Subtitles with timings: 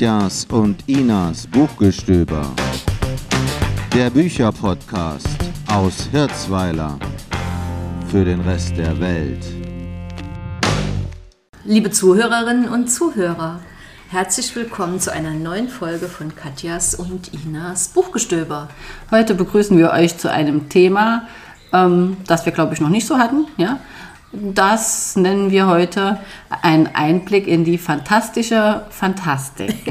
[0.00, 2.50] Katjas und Inas Buchgestöber.
[3.94, 5.28] Der Bücherpodcast
[5.70, 6.98] aus Hirzweiler
[8.08, 9.44] für den Rest der Welt.
[11.66, 13.60] Liebe Zuhörerinnen und Zuhörer,
[14.08, 18.70] herzlich willkommen zu einer neuen Folge von Katjas und Inas Buchgestöber.
[19.10, 21.28] Heute begrüßen wir euch zu einem Thema,
[21.74, 23.48] ähm, das wir, glaube ich, noch nicht so hatten.
[23.58, 23.80] Ja?
[24.32, 26.20] Das nennen wir heute
[26.62, 29.74] einen Einblick in die fantastische Fantastik.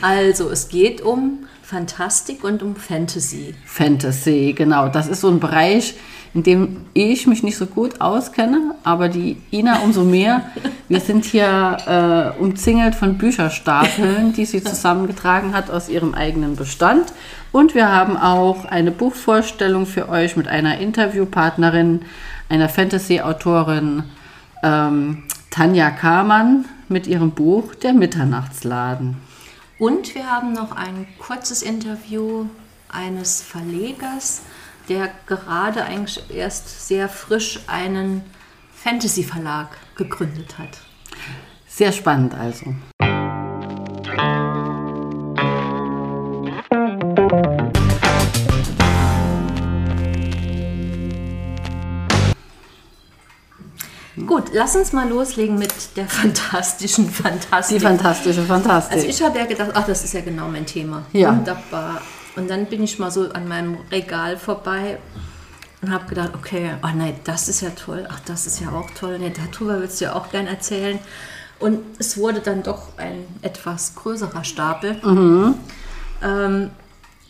[0.00, 3.54] Also, es geht um Fantastik und um Fantasy.
[3.64, 4.88] Fantasy, genau.
[4.88, 5.94] Das ist so ein Bereich,
[6.32, 10.42] in dem ich mich nicht so gut auskenne, aber die Ina umso mehr.
[10.88, 17.12] Wir sind hier äh, umzingelt von Bücherstapeln, die sie zusammengetragen hat aus ihrem eigenen Bestand.
[17.50, 22.02] Und wir haben auch eine Buchvorstellung für euch mit einer Interviewpartnerin,
[22.48, 24.04] einer Fantasy-Autorin
[24.62, 29.16] ähm, Tanja Kamann mit ihrem Buch Der Mitternachtsladen.
[29.78, 32.46] Und wir haben noch ein kurzes Interview
[32.88, 34.42] eines Verlegers,
[34.88, 38.22] der gerade eigentlich erst sehr frisch einen
[38.74, 40.78] Fantasy-Verlag gegründet hat.
[41.66, 42.74] Sehr spannend also.
[54.54, 57.78] Lass uns mal loslegen mit der fantastischen Fantastik.
[57.78, 58.96] Die fantastische Fantastik.
[58.96, 61.04] Also ich habe ja gedacht, ach, das ist ja genau mein Thema.
[61.12, 61.36] Ja.
[61.36, 62.00] Wunderbar.
[62.36, 64.98] Und dann bin ich mal so an meinem Regal vorbei
[65.82, 68.90] und habe gedacht, okay, ach nein, das ist ja toll, ach, das ist ja auch
[68.92, 70.98] toll, nee, darüber willst du ja auch gern erzählen.
[71.60, 74.96] Und es wurde dann doch ein etwas größerer Stapel.
[76.22, 76.70] Ähm,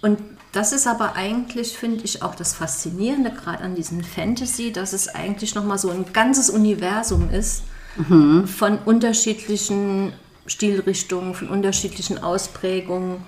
[0.02, 0.19] und
[0.55, 5.08] das ist aber eigentlich, finde ich, auch das Faszinierende gerade an diesem Fantasy, dass es
[5.08, 7.64] eigentlich nochmal so ein ganzes Universum ist
[8.46, 10.12] von unterschiedlichen
[10.46, 13.19] Stilrichtungen, von unterschiedlichen Ausprägungen.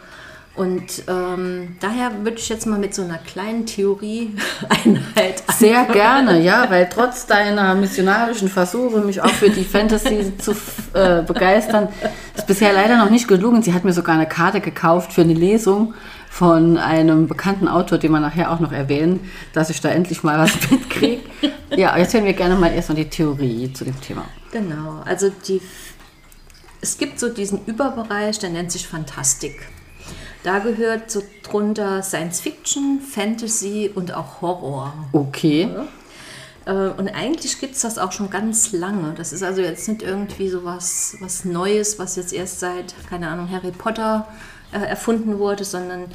[0.56, 6.70] Und ähm, daher würde ich jetzt mal mit so einer kleinen Theorie-Einheit Sehr gerne, ja,
[6.70, 10.52] weil trotz deiner missionarischen Versuche, mich auch für die Fantasy zu
[10.94, 11.88] äh, begeistern,
[12.34, 13.62] ist bisher leider noch nicht gelungen.
[13.62, 15.92] Sie hat mir sogar eine Karte gekauft für eine Lesung
[16.36, 19.20] von einem bekannten Autor, den wir nachher auch noch erwähnen,
[19.54, 21.22] dass ich da endlich mal was mitkriege.
[21.74, 24.26] Ja, jetzt hören wir gerne mal erstmal die Theorie zu dem Thema.
[24.52, 25.62] Genau, also die,
[26.82, 29.66] es gibt so diesen Überbereich, der nennt sich Fantastik.
[30.42, 34.92] Da gehört so drunter Science Fiction, Fantasy und auch Horror.
[35.12, 35.70] Okay.
[36.66, 39.14] Äh, Und eigentlich gibt es das auch schon ganz lange.
[39.16, 43.28] Das ist also jetzt nicht irgendwie so was, was Neues, was jetzt erst seit, keine
[43.28, 44.28] Ahnung, Harry Potter
[44.72, 46.06] äh, erfunden wurde, sondern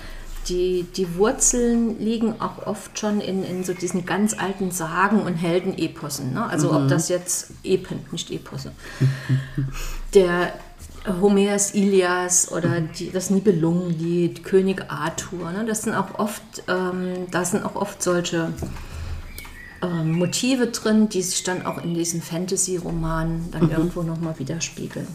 [0.49, 5.35] die, die Wurzeln liegen auch oft schon in, in so diesen ganz alten Sagen und
[5.35, 6.33] Heldenepossen.
[6.33, 6.45] Ne?
[6.45, 8.71] Also ob das jetzt Epen, nicht Eposse.
[10.13, 10.53] Der
[11.21, 15.51] Homers Ilias oder die, das Nibelungenlied, König Arthur.
[15.51, 15.65] Ne?
[15.65, 18.53] Das sind auch oft, ähm, da sind auch oft solche
[19.81, 25.07] ähm, Motive drin, die sich dann auch in diesen Fantasy-Romanen dann irgendwo nochmal widerspiegeln.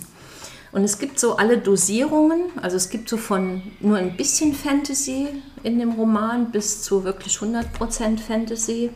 [0.73, 5.29] Und es gibt so alle Dosierungen, also es gibt so von nur ein bisschen Fantasy
[5.63, 8.91] in dem Roman bis zu wirklich 100% Fantasy.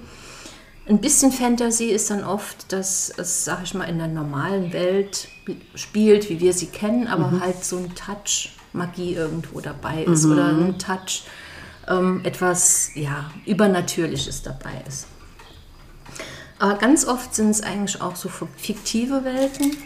[0.89, 5.29] Ein bisschen Fantasy ist dann oft, dass es, sag ich mal, in der normalen Welt
[5.75, 10.49] spielt, wie wir sie kennen, aber halt so ein Touch Magie irgendwo dabei ist oder
[10.49, 11.25] ein Touch
[11.89, 15.07] ähm, etwas ja, Übernatürliches dabei ist.
[16.59, 19.77] Aber ganz oft sind es eigentlich auch so fiktive Welten,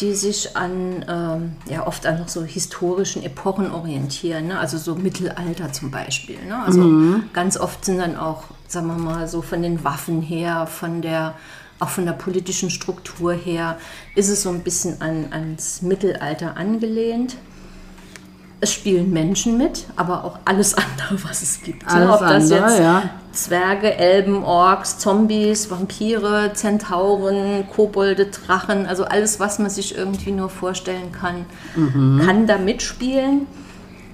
[0.00, 4.58] die sich an, ähm, ja, oft an so historischen Epochen orientieren, ne?
[4.58, 6.38] also so Mittelalter zum Beispiel.
[6.46, 6.62] Ne?
[6.62, 11.02] Also ganz oft sind dann auch, sagen wir mal, so von den Waffen her, von
[11.02, 11.34] der,
[11.78, 13.78] auch von der politischen Struktur her,
[14.14, 17.36] ist es so ein bisschen an, ans Mittelalter angelehnt.
[18.60, 21.86] Es spielen Menschen mit, aber auch alles andere, was es gibt.
[21.86, 21.92] ne?
[21.92, 23.02] Alles Ob das andere, jetzt ja.
[23.32, 30.48] Zwerge, Elben, Orks, Zombies, Vampire, Zentauren, Kobolde, Drachen, also alles, was man sich irgendwie nur
[30.48, 31.46] vorstellen kann,
[32.24, 33.46] kann da mitspielen.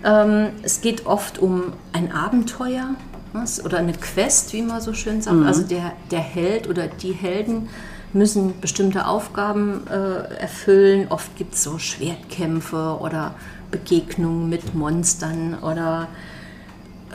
[0.05, 2.91] Ähm, es geht oft um ein Abenteuer
[3.33, 5.45] was, oder eine Quest, wie man so schön sagt.
[5.45, 7.69] Also der, der Held oder die Helden
[8.13, 11.07] müssen bestimmte Aufgaben äh, erfüllen.
[11.11, 13.35] Oft gibt es so Schwertkämpfe oder
[13.71, 16.09] Begegnungen mit Monstern oder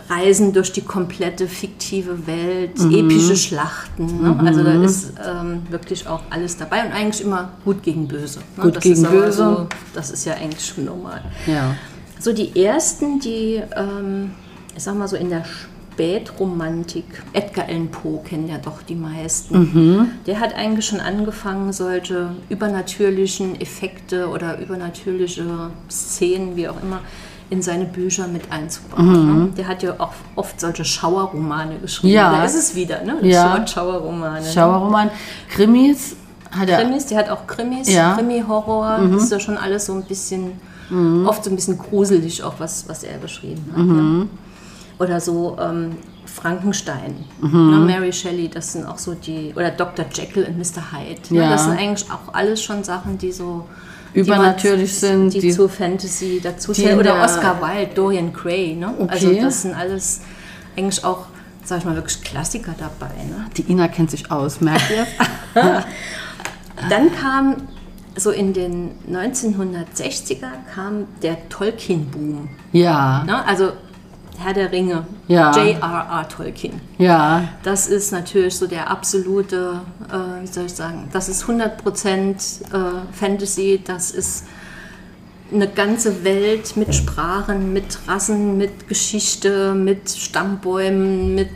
[0.09, 4.21] Reisen durch die komplette fiktive Welt, epische Schlachten.
[4.21, 4.39] Ne?
[4.39, 8.39] Also da ist ähm, wirklich auch alles dabei und eigentlich immer gut gegen böse.
[8.57, 8.63] Ne?
[8.63, 9.31] Gut das gegen böse.
[9.31, 11.21] So, das ist ja eigentlich schon normal.
[11.45, 11.75] Ja.
[12.19, 14.31] So die ersten, die, ähm,
[14.75, 15.44] ich sag mal so in der
[15.94, 17.06] Spätromantik.
[17.34, 20.12] Edgar Allan Poe kennen ja doch die meisten.
[20.26, 25.44] Der hat eigentlich schon angefangen, solche übernatürlichen Effekte oder übernatürliche
[25.90, 27.00] Szenen, wie auch immer,
[27.50, 29.46] in seine Bücher mit einzubauen.
[29.48, 29.50] ne?
[29.58, 32.14] Der hat ja auch oft solche Schauerromane geschrieben.
[32.14, 32.32] Ja.
[32.32, 33.18] Da ist es wieder, ne?
[33.24, 33.66] Ja.
[33.68, 34.42] Schauerromane.
[34.42, 34.52] ne?
[34.52, 35.10] Schauerroman.
[35.50, 36.16] Krimis
[36.50, 36.80] hat er.
[36.82, 38.14] Krimis, die hat auch Krimis, Ja.
[38.14, 38.18] Mhm.
[38.18, 40.54] Krimi-Horror, das ist ja schon alles so ein bisschen,
[41.26, 43.78] oft so ein bisschen gruselig auch, was, was er geschrieben hat.
[43.86, 44.20] Mhm.
[44.32, 44.38] Ja.
[45.01, 45.95] Oder so ähm,
[46.25, 47.71] Frankenstein, Mhm.
[47.71, 50.06] ne, Mary Shelley, das sind auch so die, oder Dr.
[50.13, 50.92] Jekyll und Mr.
[50.92, 51.21] Hyde.
[51.33, 51.50] Ne, Ja.
[51.50, 53.68] Das sind eigentlich auch alles schon Sachen, die so
[54.13, 57.00] Übernatürlich die sind, Die, die- zu Fantasy dazu zählen.
[57.00, 58.75] Oder der- Oscar Wilde, Dorian Gray.
[58.75, 58.94] Ne?
[59.07, 59.39] Also Okay.
[59.42, 60.21] das sind alles
[60.77, 61.25] eigentlich auch,
[61.63, 63.13] sag ich mal, wirklich Klassiker dabei.
[63.24, 63.45] Ne?
[63.57, 65.07] Die Ina kennt sich aus, merkt ihr?
[66.89, 67.56] Dann kam
[68.18, 72.50] so in den 1960er kam der Tolkien-Boom.
[72.74, 73.45] ja, Ne?
[73.47, 73.71] Also
[74.44, 75.52] Herr der Ringe, Ja.
[75.56, 76.28] J.R.R.
[76.30, 76.82] Tolkien.
[76.98, 82.62] ja, Das ist natürlich so der absolute, äh, wie soll ich sagen, das ist 100%
[82.74, 84.46] äh, Fantasy, das ist
[85.54, 91.50] eine ganze Welt mit Sprachen, mit Rassen, mit Geschichte, mit Stammbäumen, mit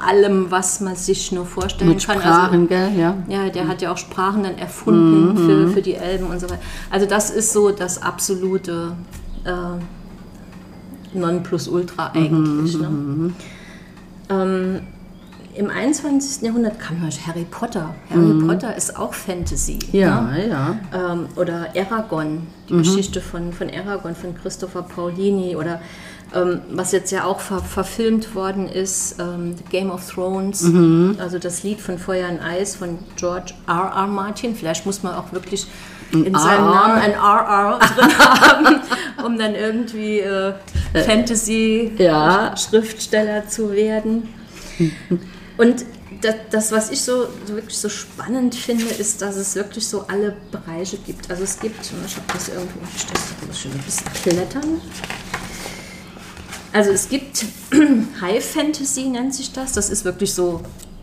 [0.00, 2.20] allem, was man sich nur vorstellen mit kann.
[2.20, 2.90] Sprachen, gell?
[2.96, 3.16] Ja.
[3.28, 6.60] Ja, der hat ja auch Sprachen dann erfunden für, für die Elben und so weiter.
[6.90, 8.92] Also das ist so das absolute
[9.44, 9.50] äh,
[11.14, 12.76] Nonplusultra eigentlich.
[12.78, 13.32] Ne?
[14.30, 14.80] Ähm,
[15.56, 16.42] Im 21.
[16.42, 17.94] Jahrhundert kam natürlich Harry Potter.
[18.10, 19.78] Harry Potter ist auch Fantasy.
[19.92, 20.48] Ja, Ne?
[20.48, 20.76] ja.
[20.92, 22.78] Ähm, oder Aragon, die Mhm.
[22.78, 25.54] Geschichte von, von Aragon, von Christopher Paulini.
[25.54, 25.80] Oder
[26.34, 30.62] ähm, was jetzt ja auch ver verfilmt worden ist, ähm, Game of Thrones.
[30.62, 31.16] Mhm.
[31.20, 33.92] Also das Lied von Feuer und Eis von George R.
[33.94, 34.06] R.
[34.08, 34.56] Martin.
[34.56, 35.66] Vielleicht muss man auch wirklich
[36.12, 36.64] in seinem.
[36.64, 38.80] Namen ein RR drin haben,
[39.24, 40.54] um dann irgendwie äh,
[40.94, 44.28] Fantasy-Schriftsteller zu werden.
[45.56, 45.84] Und
[46.20, 50.04] das, das, was ich so, so wirklich so spannend finde, ist, dass es wirklich so
[50.08, 51.30] alle Bereiche gibt.
[51.30, 54.80] Also es gibt, ich habe das irgendwo, ich das muss schon ein bisschen klettern.
[56.72, 57.44] Also es gibt
[58.20, 59.72] High Fantasy nennt sich das.
[59.72, 60.60] Das ist wirklich so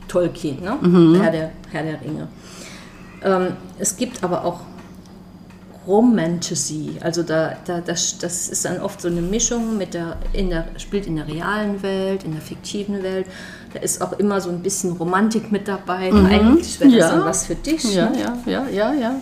[0.08, 0.78] Tolkien, ne?
[1.22, 2.28] Herr, der, Herr der Ringe.
[3.24, 4.62] Ähm, es gibt aber auch
[5.88, 10.50] Romantasy, also da, da, das, das ist dann oft so eine Mischung mit der, in
[10.50, 13.26] der, spielt in der realen Welt, in der fiktiven Welt.
[13.74, 16.12] Da ist auch immer so ein bisschen Romantik mit dabei.
[16.14, 17.10] Eigentlich wäre das Ja.
[17.16, 17.96] dann was für dich.
[17.96, 18.20] Ja, ne?
[18.20, 19.16] ja, ja, ja, ja.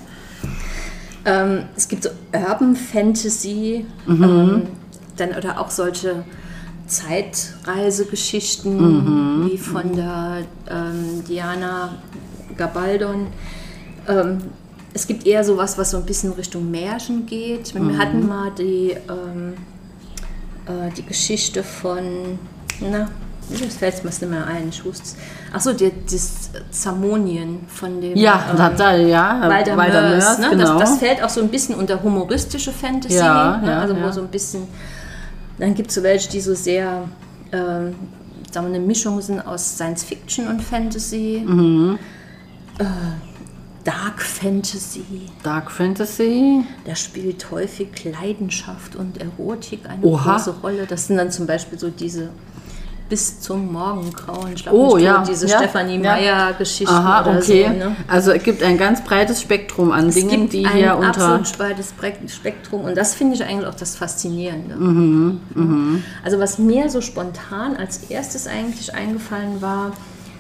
[1.26, 4.64] Ähm, es gibt so Urban Fantasy, ähm,
[5.18, 6.24] dann oder auch solche
[6.88, 11.96] Zeitreisegeschichten wie von der ähm, Diana
[12.58, 13.28] Gabaldon.
[14.08, 14.40] Ähm,
[14.94, 17.74] es gibt eher sowas, was so ein bisschen Richtung Märchen geht.
[17.76, 19.54] Wir hatten mal die, ähm,
[20.66, 22.40] äh, die Geschichte von,
[22.80, 23.08] na,
[23.52, 25.18] das fällt mir nicht mehr ein, ich wusste
[25.52, 29.50] Achso, das Zamonien von dem Ja, ähm, da, da, ja.
[29.50, 30.50] Walter, Mörs, ne?
[30.52, 30.78] genau.
[30.80, 33.68] das, das fällt auch so ein bisschen unter humoristische Fantasy, Ja, ne?
[33.72, 34.12] ja, also wo ja.
[34.12, 34.68] so ein bisschen,
[35.58, 37.06] dann gibt es so welche, die so sehr,
[37.52, 37.96] ähm,
[38.52, 41.98] sagen wir, eine Mischung sind aus Science Fiction und Fantasy, Mhm.
[42.78, 42.84] äh,
[43.90, 45.04] Dark Fantasy,
[45.44, 46.64] Dark Fantasy.
[46.86, 50.34] da spielt häufig Leidenschaft und Erotik eine Oha.
[50.34, 50.86] große Rolle.
[50.88, 52.30] Das sind dann zum Beispiel so diese
[53.10, 56.14] bis zum Morgengrauen, ich glaub Oh, nicht, ja, diese ja, Stefanie ja.
[56.14, 57.64] Meyer-Geschichten Aha, oder okay.
[57.68, 57.74] so.
[57.90, 57.96] Ne?
[58.08, 61.08] Also es gibt ein ganz breites Spektrum an Es Dingen, die ein hier unter.
[61.28, 64.76] absolut breites Spek- Spektrum und das finde ich eigentlich auch das Faszinierende.
[64.76, 69.94] Mhm, Also was mir so spontan als erstes eigentlich eingefallen war,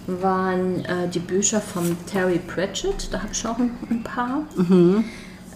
[0.07, 3.09] waren äh, die Bücher von Terry Pratchett.
[3.11, 4.43] Da habe ich auch ein, ein paar.
[4.55, 5.05] Mhm.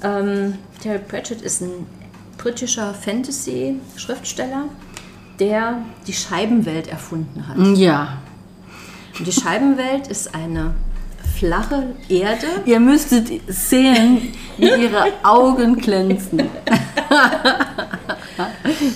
[0.04, 1.88] Ähm, Terry Pratchett ist ein
[2.38, 4.66] britischer Fantasy-Schriftsteller,
[5.40, 7.78] der die Scheibenwelt erfunden hat.
[7.78, 8.18] Ja.
[9.18, 10.74] Und die Scheibenwelt ist eine
[11.38, 12.48] flache Erde.
[12.66, 16.44] Ihr müsstet sehen, wie ihre Augen glänzen.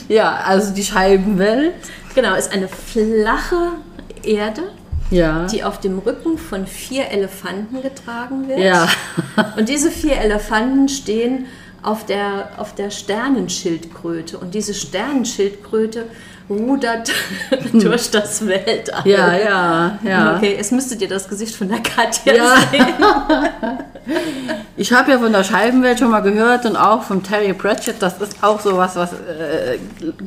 [0.08, 1.74] ja, also die Scheibenwelt.
[2.16, 3.74] Genau, ist eine flache
[4.24, 4.64] Erde,
[5.10, 5.46] Ja.
[5.48, 8.60] die auf dem Rücken von vier Elefanten getragen wird.
[8.60, 8.88] Ja.
[9.58, 11.46] Und diese vier Elefanten stehen
[11.82, 14.38] auf der, auf der Sternenschildkröte.
[14.38, 16.06] Und diese Sternenschildkröte
[16.50, 17.12] rudert
[17.74, 19.02] durch das Weltall.
[19.06, 20.36] Ja, ja, ja.
[20.38, 22.56] Okay, jetzt müsstet ihr das Gesicht von der Katja Ja.
[22.72, 22.86] sehen.
[24.78, 27.96] Ich habe ja von der Scheibenwelt schon mal gehört und auch von Terry Pratchett.
[28.00, 29.80] Das ist auch sowas, was äh,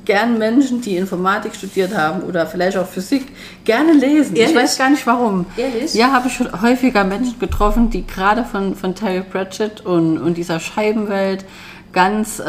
[0.04, 3.28] gern Menschen, die Informatik studiert haben oder vielleicht auch Physik,
[3.64, 4.36] gerne lesen.
[4.36, 4.54] Ehrlich?
[4.54, 5.46] Ich weiß gar nicht warum.
[5.56, 5.94] Ehrlich?
[5.94, 10.36] Ja, habe ich schon häufiger Menschen getroffen, die gerade von, von Terry Pratchett und, und
[10.36, 11.44] dieser Scheibenwelt
[11.92, 12.44] ganz äh,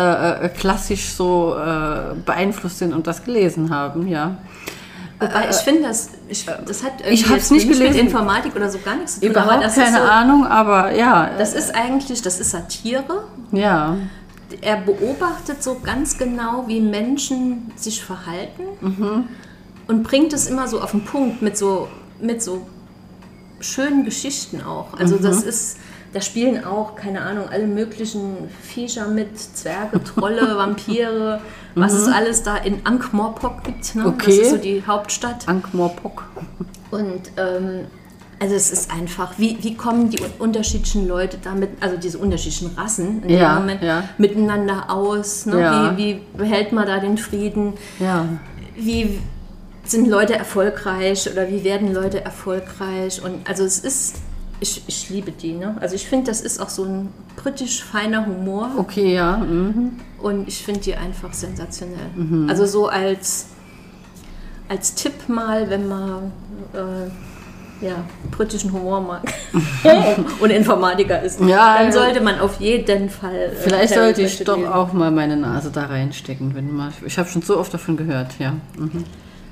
[0.46, 4.38] äh, klassisch so äh, beeinflusst sind und das gelesen haben, ja.
[5.20, 8.00] Wobei ich finde, das, ich, das hat irgendwie ich hab's nicht mit gelesen.
[8.00, 9.36] Informatik oder so gar nichts zu tun.
[9.36, 11.30] aber Überhaupt das keine ist so, Ahnung, aber ja.
[11.38, 13.24] Das ist eigentlich, das ist Satire.
[13.52, 13.98] ja.
[14.60, 18.64] Er beobachtet so ganz genau, wie Menschen sich verhalten
[19.88, 21.88] und bringt es immer so auf den Punkt mit so,
[22.20, 22.68] mit so
[23.62, 24.94] schönen Geschichten auch.
[25.00, 25.78] Also das ist,
[26.14, 31.42] da spielen auch, keine Ahnung, alle möglichen Viecher mit, Zwerge, Trolle, Vampire,
[31.76, 33.96] was es alles da in Ankh-Morpok gibt.
[33.96, 34.04] Ne?
[34.04, 34.42] Das Okay.
[34.42, 35.48] ist so die Hauptstadt.
[35.48, 36.24] Ankh-Morpok.
[36.92, 37.86] Und ähm,
[38.40, 42.76] also es ist einfach, wie, wie kommen die un- unterschiedlichen Leute damit, also diese unterschiedlichen
[42.76, 44.04] Rassen in Ja, dem Moment, ja.
[44.18, 45.46] miteinander aus?
[45.46, 45.62] Ne?
[45.62, 45.96] Ja.
[45.96, 47.74] Wie, wie behält man da den Frieden?
[48.00, 48.26] Ja.
[48.76, 49.20] Wie
[49.86, 53.22] sind Leute erfolgreich oder wie werden Leute erfolgreich?
[53.24, 54.16] Und also es ist,
[54.62, 55.54] ich, ich liebe die.
[55.54, 55.76] Ne?
[55.82, 58.70] Also ich finde, das ist auch so ein britisch feiner Humor.
[58.78, 59.38] Okay, ja.
[59.38, 59.94] Mhm.
[60.22, 62.10] Und ich finde die einfach sensationell.
[62.16, 62.48] Mhm.
[62.50, 63.48] Also so als,
[64.70, 66.32] als Tipp mal, wenn man
[66.74, 67.96] äh, ja,
[68.30, 69.24] britischen Humor mag
[70.40, 71.92] und Informatiker ist, Ja, dann ja.
[71.92, 73.36] sollte man auf jeden Fall.
[73.36, 76.54] äh, Vielleicht sollte ich doch auch mal meine Nase da reinstecken.
[76.54, 78.52] Wenn mal, ich habe schon so oft davon gehört, ja.
[78.78, 79.04] Mhm.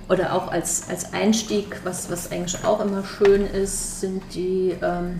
[0.10, 5.20] Oder auch als, als Einstieg, was, was eigentlich auch immer schön ist, sind die, ähm,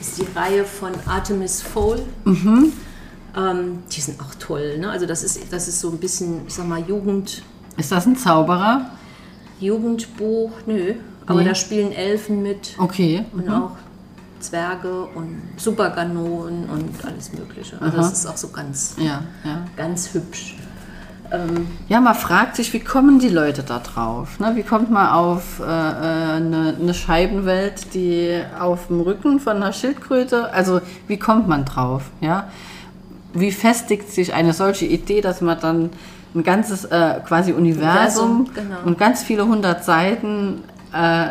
[0.00, 2.00] ist die Reihe von Artemis Fowl.
[2.24, 2.72] Mhm.
[3.36, 4.78] Ähm, die sind auch toll.
[4.78, 4.90] Ne?
[4.90, 7.42] Also das ist, das ist so ein bisschen, ich sag mal, Jugend,
[7.76, 8.90] Ist das ein Zauberer?
[9.60, 10.94] Jugendbuch, nö.
[11.26, 11.48] Aber Nee.
[11.48, 13.24] da spielen Elfen mit Okay.
[13.32, 13.72] und auch
[14.40, 17.76] Zwerge und Superganonen und alles Mögliche.
[17.80, 18.08] Also Aha.
[18.08, 19.64] das ist auch so ganz, Ja, ja.
[19.76, 20.56] ganz hübsch.
[21.88, 24.40] Ja, man fragt sich, wie kommen die Leute da drauf?
[24.40, 24.52] Ne?
[24.56, 29.72] Wie kommt man auf äh, äh, eine, eine Scheibenwelt, die auf dem Rücken von einer
[29.72, 32.10] Schildkröte, also wie kommt man drauf?
[32.20, 32.48] Ja?
[33.32, 35.90] Wie festigt sich eine solche Idee, dass man dann
[36.34, 38.76] ein ganzes äh, quasi Universum, Universum, genau.
[38.84, 41.28] und ganz viele hundert Seiten äh,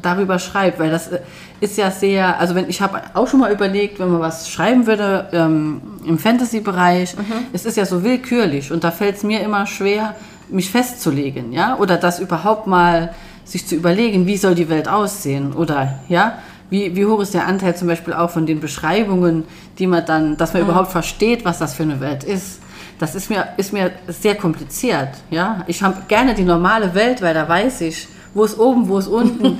[0.00, 1.20] darüber schreibt, weil das äh,
[1.60, 4.86] ist ja sehr, also wenn ich habe auch schon mal überlegt, wenn man was schreiben
[4.86, 7.16] würde ähm, im Fantasy-Bereich,
[7.52, 10.14] es ist ja so willkürlich und da fällt es mir immer schwer,
[10.48, 15.52] mich festzulegen, ja, oder das überhaupt mal sich zu überlegen, wie soll die Welt aussehen
[15.52, 19.44] oder ja, wie, wie hoch ist der Anteil zum Beispiel auch von den Beschreibungen,
[19.78, 22.60] die man dann, dass man überhaupt versteht, was das für eine Welt ist.
[22.98, 25.10] Das ist mir, ist mir sehr kompliziert.
[25.30, 25.62] Ja?
[25.66, 29.08] Ich habe gerne die normale Welt, weil da weiß ich, wo ist oben, wo ist
[29.08, 29.58] unten,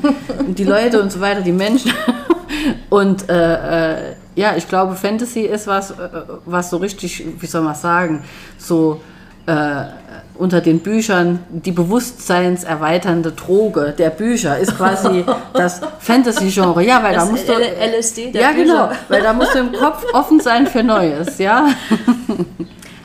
[0.55, 1.93] die Leute und so weiter, die Menschen.
[2.91, 5.95] Und äh, äh, ja, ich glaube, Fantasy ist was, äh,
[6.45, 8.23] was so richtig, wie soll man sagen,
[8.59, 9.01] so
[9.47, 9.85] äh,
[10.39, 15.25] unter den Büchern die bewusstseinserweiternde Droge der Bücher ist quasi
[15.55, 16.83] das Fantasy-Genre.
[16.85, 17.53] Ja, weil Das da musst du.
[17.53, 18.99] LSD der ja, genau, Bücher.
[19.09, 21.67] weil da musst du im Kopf offen sein für Neues, ja.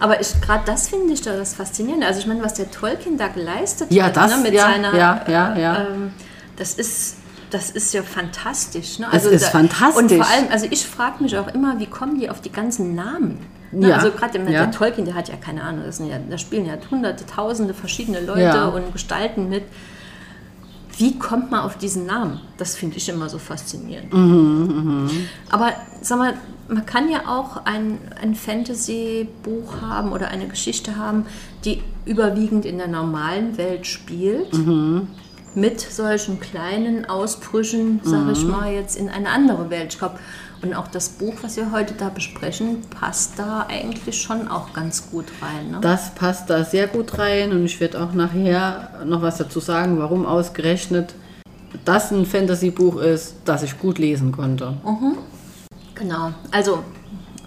[0.01, 2.07] Aber gerade das finde ich da das Faszinierende.
[2.07, 4.95] Also ich meine, was der Tolkien da geleistet Ja, hat das, ne, mit ja, seiner,
[4.95, 5.87] ja, ja, ja.
[5.87, 6.11] Ähm,
[6.57, 7.17] das ist
[7.51, 8.99] das ist ja fantastisch.
[8.99, 9.07] Ne?
[9.11, 10.01] Es ist da, fantastisch.
[10.03, 12.95] Und vor allem, also ich frage mich auch immer, wie kommen die auf die ganzen
[12.95, 13.39] Namen?
[13.71, 13.89] Ne?
[13.89, 14.63] Ja, Also gerade der, ja.
[14.63, 17.73] der Tolkien, der hat ja keine Ahnung, das sind ja, da spielen ja hunderte, tausende
[17.73, 18.65] verschiedene Leute Ja.
[18.67, 19.63] und Gestalten mit.
[20.97, 22.39] Wie kommt man auf diesen Namen?
[22.57, 24.13] Das finde ich immer so faszinierend.
[24.13, 25.09] Mhm,
[25.49, 25.71] Aber
[26.01, 26.33] sag mal,
[26.67, 31.25] man kann ja auch ein, ein Fantasy-Buch haben oder eine Geschichte haben,
[31.65, 35.07] die überwiegend in der normalen Welt spielt, Mhm.
[35.55, 39.93] mit solchen kleinen Ausbrüchen, sage ich mal, jetzt in eine andere Welt.
[39.93, 40.17] Ich glaube,
[40.61, 45.09] und auch das Buch, was wir heute da besprechen, passt da eigentlich schon auch ganz
[45.09, 45.71] gut rein.
[45.71, 45.77] Ne?
[45.81, 49.97] Das passt da sehr gut rein und ich werde auch nachher noch was dazu sagen,
[49.97, 51.15] warum ausgerechnet
[51.85, 54.73] das ein Fantasy-Buch ist, das ich gut lesen konnte.
[55.95, 56.31] Genau.
[56.51, 56.83] Also,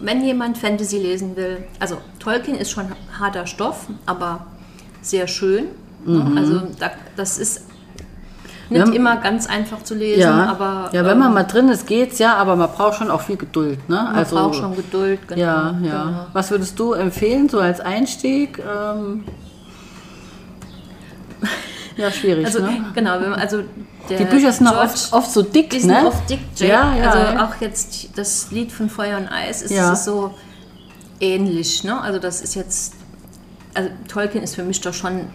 [0.00, 2.86] wenn jemand Fantasy lesen will, also Tolkien ist schon
[3.18, 4.46] harter Stoff, aber
[5.02, 5.66] sehr schön.
[6.04, 6.40] ne?
[6.40, 7.64] Also, da, das ist
[8.70, 8.92] nicht Ja.
[8.94, 12.18] immer ganz einfach zu lesen, Ja, aber ja, wenn man ähm, mal drin ist, geht's
[12.18, 13.88] ja, aber man braucht schon auch viel Geduld.
[13.88, 14.08] Ne?
[14.14, 15.26] man braucht schon Geduld.
[15.28, 16.04] Genau, Ja, ja.
[16.04, 16.26] Genau.
[16.32, 18.58] Was würdest du empfehlen, so als Einstieg?
[18.60, 19.24] Ähm,
[21.96, 22.86] ja, schwierig, Also, ne?
[22.94, 23.62] genau, wenn man, also
[24.08, 26.06] der Die Bücher sind George- oft, oft so dick, Die sind ne?
[26.06, 26.68] oft dick, Jack.
[26.68, 27.10] Ja, ja.
[27.10, 29.92] Also auch jetzt das Lied von Feuer und Eis ist, Ja.
[29.92, 30.34] ist so
[31.20, 31.84] ähnlich.
[31.84, 31.98] Ne?
[32.00, 32.94] Also das ist jetzt,
[33.74, 35.28] also Tolkien ist für mich doch schon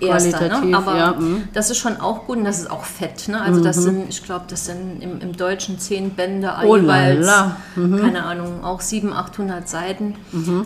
[0.00, 0.76] erster, ne?
[0.76, 1.48] aber ja, mhm.
[1.52, 3.28] das ist schon auch gut und das ist auch fett.
[3.28, 3.40] Ne?
[3.40, 7.28] Also das sind, ich glaube, das sind im, im Deutschen zehn Bände, Oh jeweils.
[7.76, 8.00] Mhm.
[8.00, 10.16] keine Ahnung, auch 700, 800 Seiten.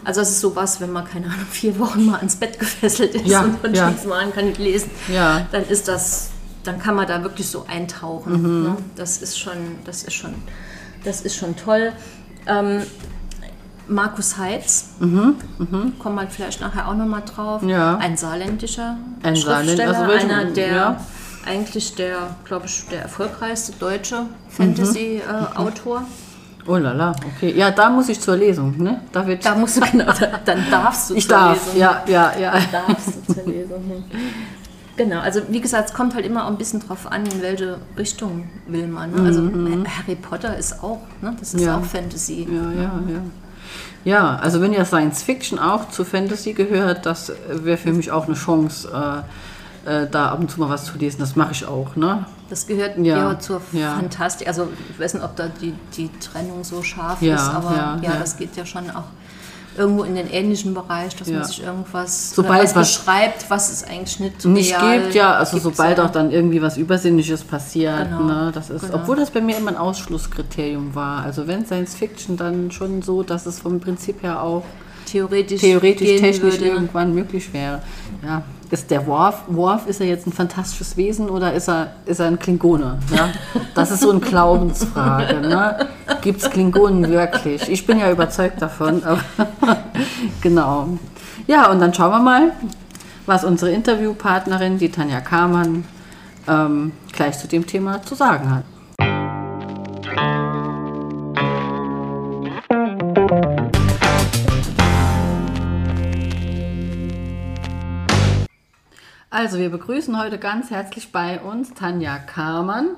[0.04, 3.26] Also das ist sowas, wenn man, keine Ahnung, vier Wochen mal ans Bett gefesselt ist
[3.26, 3.88] Ja, und von ja.
[3.90, 5.46] nichts machen kann nicht lesen, Ja.
[5.52, 6.30] dann ist das,
[6.62, 8.40] dann kann man da wirklich so eintauchen.
[8.42, 8.62] Mhm.
[8.64, 8.76] Ne?
[8.96, 10.34] Das ist schon, das ist schon,
[11.04, 11.92] das ist schon toll.
[12.46, 12.82] Ähm,
[13.88, 17.62] Markus Heitz, kommen wir vielleicht nachher auch nochmal drauf.
[17.62, 17.96] Mhm, Ja.
[17.98, 20.96] Ein saarländischer Ein Saarländ- Schriftsteller, also welchen- einer der ja.
[21.46, 24.26] eigentlich der, glaube ich, der erfolgreichste deutsche Mhm.
[24.48, 26.02] Fantasy-Autor.
[26.66, 27.52] Oh la la, okay.
[27.54, 29.02] Ja, da muss ich zur Lesung, ne?
[29.12, 31.80] Da wird Da musst du genau, da- dann darfst du ich zur darf, Lesung.
[31.80, 32.52] ja, ja, ja.
[32.72, 34.04] darfst du zur Lesung.
[34.96, 37.78] Genau, also wie gesagt, es kommt halt immer auch ein bisschen drauf an, in welche
[37.98, 39.10] Richtung will man.
[39.10, 39.22] Ne?
[39.26, 41.36] Also Harry Potter ist auch, ne?
[41.38, 41.66] das ist Mhm.
[41.66, 41.76] Ja.
[41.78, 42.48] auch Fantasy.
[42.50, 43.20] Ja, ja, ja.
[44.04, 48.26] Ja, also wenn ja Science Fiction auch zu Fantasy gehört, das wäre für mich auch
[48.26, 49.22] eine Chance, äh,
[49.86, 51.20] äh, da ab und zu mal was zu lesen.
[51.20, 52.26] Das mache ich auch, ne?
[52.50, 53.94] Das gehört Ja, ja, zur ja.
[53.94, 54.46] Fantastik.
[54.48, 58.16] Also ich weiß nicht, ob da die, die Trennung so scharf Ja, ist, aber ja,
[58.18, 59.04] das geht ja schon auch
[59.76, 61.38] irgendwo in den ähnlichen Bereich, dass Ja.
[61.38, 65.62] man sich irgendwas Sobald was beschreibt, was es eigentlich nicht Nicht gibt, ja, also gibt,
[65.76, 68.94] sobald auch dann irgendwie was Übersinnliches passiert, Genau, ne, das ist, genau.
[68.96, 71.22] obwohl das bei mir immer ein Ausschlusskriterium war.
[71.24, 74.64] Also wenn Science Fiction dann schon so, dass es vom Prinzip her auch
[75.06, 76.66] theoretisch, theoretisch, technisch würde.
[76.66, 77.80] irgendwann möglich wäre.
[78.24, 78.42] Ja.
[78.70, 82.26] Ist der Worf, Worf, ist er jetzt ein fantastisches Wesen oder ist er, ist er
[82.26, 82.98] ein Klingone?
[83.14, 83.28] Ja?
[83.74, 84.20] Das ist so eine
[84.68, 85.40] Glaubensfrage.
[85.40, 85.86] Ne?
[86.24, 87.68] Gibt es Klingonen wirklich?
[87.68, 89.02] Ich bin ja überzeugt davon.
[90.40, 90.98] Genau.
[91.46, 92.52] Ja, und dann schauen wir mal,
[93.26, 95.84] was unsere Interviewpartnerin, die Tanja Kamann,
[96.48, 98.64] ähm, gleich zu dem Thema zu sagen hat.
[109.28, 112.96] Also, wir begrüßen heute ganz herzlich bei uns Tanja Kamann.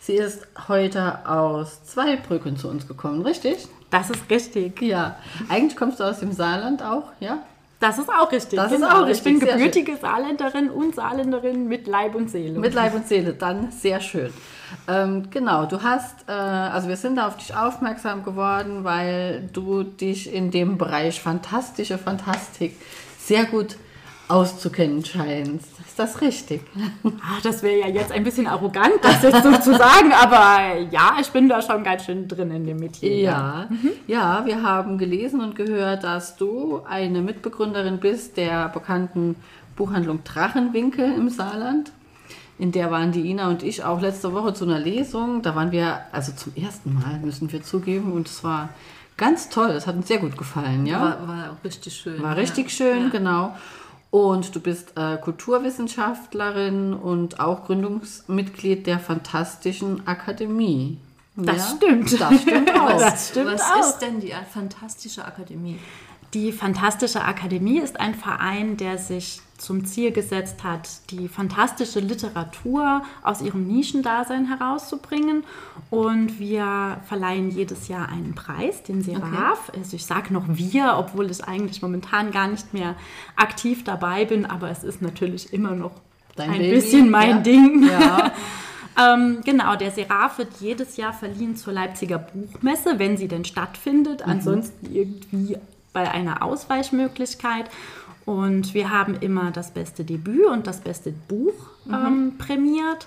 [0.00, 3.68] Sie ist heute aus Zweibrücken zu uns gekommen, richtig?
[3.90, 4.82] Das ist richtig.
[4.82, 5.16] Ja.
[5.48, 7.38] Eigentlich kommst du aus dem Saarland auch, ja?
[7.78, 8.58] Das ist auch richtig.
[8.58, 12.58] Das ist auch richtig, Ich bin gebürtige Saarländerin und Saarländerin mit Leib und Seele.
[12.58, 14.32] Mit Leib und Seele, dann sehr schön.
[14.88, 19.82] Ähm, genau, du hast, äh, also wir sind da auf dich aufmerksam geworden, weil du
[19.82, 22.76] dich in dem Bereich fantastische Fantastik
[23.18, 23.76] sehr gut
[24.28, 25.68] auszukennen scheinst.
[25.86, 26.62] Ist das richtig?
[27.04, 31.16] Ah, das wäre ja jetzt ein bisschen arrogant, das jetzt so zu sagen, aber ja,
[31.20, 33.16] ich bin da schon ganz schön drin in dem Metier.
[33.16, 33.68] Ja,
[34.06, 39.36] ja, wir haben gelesen und gehört, dass du eine Mitbegründerin bist der bekannten
[39.76, 41.92] Buchhandlung Drachenwinkel im Saarland.
[42.58, 45.42] In der waren die Ina und ich auch letzte Woche zu einer Lesung.
[45.42, 48.70] Da waren wir, also zum ersten Mal, müssen wir zugeben, und es war
[49.18, 49.70] ganz toll.
[49.70, 51.00] Es hat uns sehr gut gefallen, ja.
[51.00, 52.22] War, war richtig schön.
[52.22, 52.40] War ja.
[52.40, 53.08] richtig schön, Ja.
[53.10, 53.56] genau.
[54.16, 60.96] Und du bist äh, Kulturwissenschaftlerin und auch Gründungsmitglied der Fantastischen Akademie.
[61.34, 62.18] Das stimmt.
[62.18, 62.98] Das stimmt auch.
[62.98, 63.80] Das stimmt Was auch.
[63.80, 65.78] ist denn die Fantastische Akademie?
[66.34, 73.02] Die Fantastische Akademie ist ein Verein, der sich zum Ziel gesetzt hat, die fantastische Literatur
[73.22, 75.44] aus ihrem Nischendasein herauszubringen.
[75.90, 79.72] Und wir verleihen jedes Jahr einen Preis, den Seraph.
[79.74, 82.96] Also ich sage noch wir, obwohl ich eigentlich momentan gar nicht mehr
[83.36, 85.92] aktiv dabei bin, aber es ist natürlich immer noch
[86.34, 87.38] Dein ein Baby, bisschen mein ja.
[87.38, 87.88] Ding.
[87.88, 88.32] Ja.
[88.98, 94.22] Ähm, genau, der Seraph wird jedes Jahr verliehen zur Leipziger Buchmesse, wenn sie denn stattfindet.
[94.22, 95.58] Ansonsten irgendwie
[95.96, 97.70] bei einer Ausweichmöglichkeit.
[98.26, 101.54] Und wir haben immer das beste Debüt und das beste Buch
[101.88, 103.06] ähm, prämiert.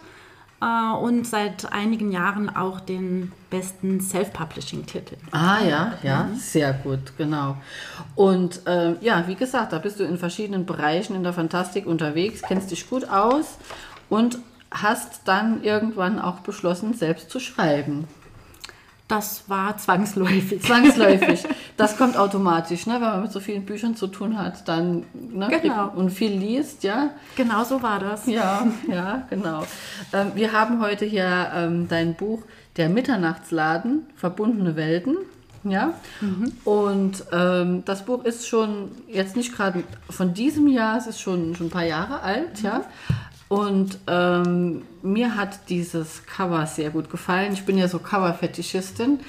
[0.60, 5.18] Äh, und seit einigen Jahren auch den besten Self-Publishing-Titel.
[5.30, 7.58] Ah ja, ja, sehr gut, genau.
[8.16, 12.42] Und ähm, ja, wie gesagt, da bist du in verschiedenen Bereichen in der Fantastik unterwegs,
[12.42, 13.60] kennst dich gut aus
[14.10, 14.40] und
[14.72, 18.08] hast dann irgendwann auch beschlossen, selbst zu schreiben.
[19.10, 20.62] Das war zwangsläufig.
[20.62, 21.44] Zwangsläufig.
[21.80, 22.96] Das kommt automatisch, ne?
[22.96, 25.48] wenn man mit so vielen Büchern zu tun hat, dann ne?
[25.62, 25.90] Genau.
[25.96, 27.12] und viel liest, ja.
[27.38, 28.26] Genau so war das.
[28.26, 29.66] Ja, ja, genau.
[30.12, 32.44] Ähm, wir haben heute hier ähm, dein Buch
[32.76, 35.20] Der Mitternachtsladen, verbundene Welten.
[35.64, 35.94] Ja,
[36.66, 41.56] und ähm, das Buch ist schon jetzt nicht gerade von diesem Jahr, es ist schon,
[41.56, 42.84] schon ein paar Jahre alt, ja.
[43.48, 47.54] Und ähm, mir hat dieses Cover sehr gut gefallen.
[47.54, 49.20] Ich bin ja so Cover-Fetischistin.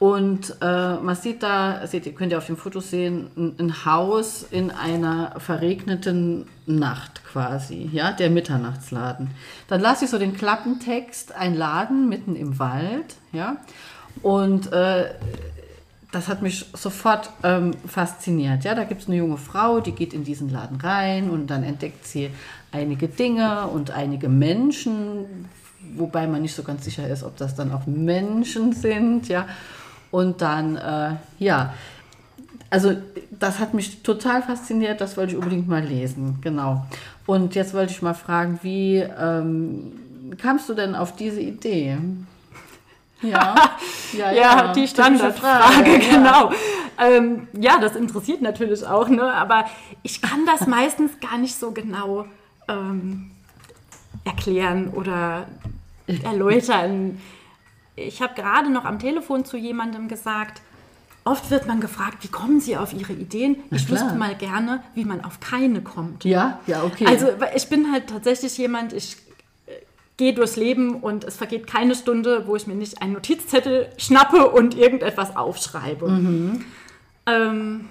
[0.00, 3.84] Und äh, man sieht da, seht ihr, könnt ihr auf dem Foto sehen, ein, ein
[3.84, 9.30] Haus in einer verregneten Nacht quasi, ja, der Mitternachtsladen.
[9.68, 13.58] Dann lasse ich so den Klappentext, ein Laden mitten im Wald, ja,
[14.22, 15.10] und äh,
[16.12, 18.64] das hat mich sofort ähm, fasziniert.
[18.64, 21.62] Ja, da gibt es eine junge Frau, die geht in diesen Laden rein und dann
[21.62, 22.30] entdeckt sie
[22.72, 25.46] einige Dinge und einige Menschen,
[25.94, 29.28] wobei man nicht so ganz sicher ist, ob das dann auch Menschen sind.
[29.28, 29.46] Ja,
[30.10, 31.74] und dann, äh, ja,
[32.70, 32.96] also
[33.30, 36.86] das hat mich total fasziniert, das wollte ich unbedingt mal lesen, genau.
[37.26, 41.96] Und jetzt wollte ich mal fragen, wie ähm, kamst du denn auf diese Idee?
[43.22, 43.54] Ja,
[44.12, 45.98] Ja, die typische Standardfrage, ja.
[45.98, 46.52] genau.
[46.98, 49.32] ähm, ja, das interessiert natürlich auch, ne?
[49.32, 49.64] aber
[50.02, 52.26] ich kann das meistens gar nicht so genau
[52.68, 53.30] ähm,
[54.24, 55.46] erklären oder
[56.24, 57.18] erläutern.
[58.06, 60.60] Ich habe gerade noch am Telefon zu jemandem gesagt,
[61.24, 63.56] oft wird man gefragt, wie kommen Sie auf Ihre Ideen?
[63.70, 66.24] Ich wüsste mal gerne, wie man auf keine kommt.
[66.24, 67.06] Ja, ja, okay.
[67.06, 69.16] Also ich bin halt tatsächlich jemand, ich
[69.66, 69.72] äh,
[70.16, 74.50] gehe durchs Leben und es vergeht keine Stunde, wo ich mir nicht einen Notizzettel schnappe
[74.50, 76.06] und irgendetwas aufschreibe.
[77.26, 77.88] Ähm,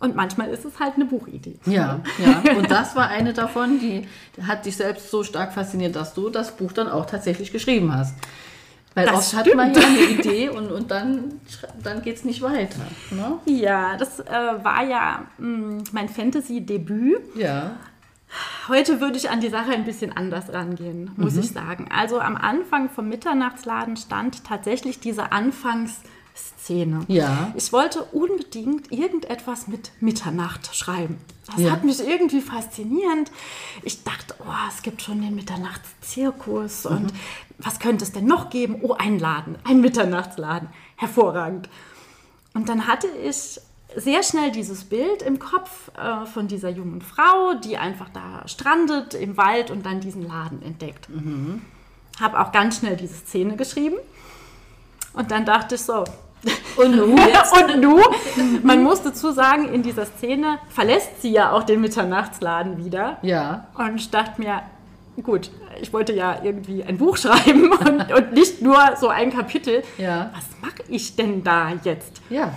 [0.00, 1.56] und manchmal ist es halt eine Buchidee.
[1.64, 2.52] Ja, ja.
[2.58, 4.06] Und das war eine davon, die
[4.46, 8.14] hat dich selbst so stark fasziniert, dass du das Buch dann auch tatsächlich geschrieben hast.
[8.94, 9.96] Weil Das oft hat man ja stimmt.
[9.98, 11.40] eine Idee und, und dann,
[11.82, 12.80] dann geht es nicht weiter.
[13.10, 13.38] Ne?
[13.46, 14.24] Ja, das äh,
[14.62, 17.36] war ja mh, mein Fantasy-Debüt.
[17.36, 17.72] Ja.
[18.68, 21.88] Heute würde ich an die Sache ein bisschen anders rangehen, muss ich sagen.
[21.96, 25.30] Also am Anfang vom Mitternachtsladen stand tatsächlich diese
[26.34, 27.04] Anfangsszene.
[27.08, 27.52] Ja.
[27.56, 31.18] Ich wollte unbedingt irgendetwas mit Mitternacht schreiben.
[31.46, 31.72] Das Ja.
[31.72, 33.30] hat mich irgendwie faszinierend.
[33.82, 37.12] Ich dachte, oh, es gibt schon den Mitternachtszirkus und
[37.58, 38.78] was könnte es denn noch geben?
[38.82, 40.68] Oh, ein Laden, ein Mitternachtsladen.
[40.96, 41.68] Hervorragend.
[42.54, 43.60] Und dann hatte ich
[43.96, 49.14] sehr schnell dieses Bild im Kopf äh, von dieser jungen Frau, die einfach da strandet
[49.14, 51.08] im Wald und dann diesen Laden entdeckt.
[52.20, 53.96] Habe auch ganz schnell diese Szene geschrieben.
[55.12, 56.04] Und dann dachte ich so,
[56.76, 57.52] Und jetzt?
[57.56, 58.00] und nu,
[58.62, 63.18] man muss dazu sagen, in dieser Szene verlässt sie ja auch den Mitternachtsladen wieder.
[63.22, 63.68] Ja.
[63.74, 64.62] Und ich dachte mir,
[65.22, 69.82] gut, ich wollte ja irgendwie ein Buch schreiben und, und nicht nur so ein Kapitel.
[69.98, 70.30] Ja.
[70.34, 72.20] Was mache ich denn da jetzt?
[72.30, 72.52] Ja.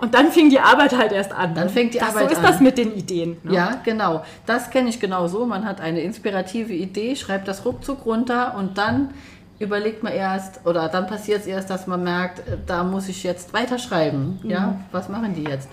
[0.00, 1.54] Und dann fing die Arbeit halt erst an.
[1.56, 2.44] Dann fängt die das, Arbeit So ist an.
[2.44, 3.36] das mit den Ideen.
[3.42, 3.54] Ne?
[3.54, 4.24] Ja, genau.
[4.46, 5.44] Das kenne ich genau so.
[5.44, 9.10] Man hat eine inspirative Idee, schreibt das ruckzuck runter und dann
[9.58, 13.22] überlegt man erst, oder dann passiert es erst, dass man merkt, äh, da muss ich
[13.22, 14.40] jetzt weiterschreiben.
[14.44, 15.68] Ja, was machen die jetzt?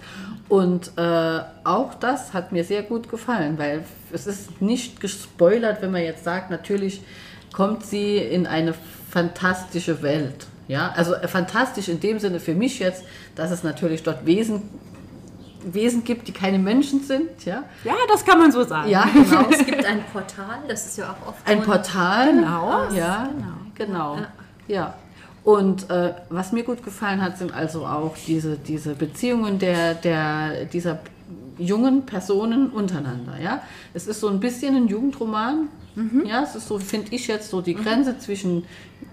[0.47, 5.91] Und äh, auch das hat mir sehr gut gefallen, weil es ist nicht gespoilert, wenn
[5.91, 7.01] man jetzt sagt, natürlich
[7.51, 8.73] kommt sie in eine
[9.09, 10.45] fantastische Welt.
[10.67, 13.03] Ja, also äh, fantastisch in dem Sinne für mich jetzt,
[13.35, 14.63] dass es natürlich dort Wesen,
[15.63, 17.43] Wesen gibt, die keine Menschen sind.
[17.45, 18.89] Ja, Ja, das kann man so sagen.
[18.89, 19.45] ja genau.
[19.49, 22.33] Es gibt ein Portal, das ist ja auch oft Ein so Portal.
[22.33, 22.87] Genau.
[22.93, 23.64] Ja, genau.
[24.67, 24.95] Ja.
[25.43, 30.65] Und äh, was mir gut gefallen hat, sind also auch diese, diese Beziehungen der, der,
[30.65, 30.99] dieser
[31.57, 33.39] jungen Personen untereinander.
[33.41, 33.61] Ja?
[33.93, 35.69] Es ist so ein bisschen ein Jugendroman.
[36.25, 38.65] Ja, es ist so, finde ich jetzt, so die Grenze zwischen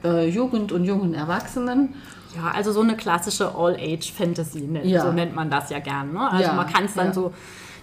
[0.02, 1.94] äh, Jugend und jungen Erwachsenen.
[2.34, 4.86] Ja, also so eine klassische All-Age-Fantasy, ne?
[4.86, 5.02] Ja.
[5.02, 6.12] so nennt man das ja gern.
[6.12, 6.30] Ne?
[6.30, 7.12] Also Ja, man kann es dann ja.
[7.12, 7.32] so,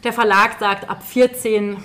[0.04, 1.78] der Verlag sagt ab 14,